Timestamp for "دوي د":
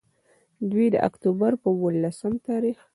0.69-0.95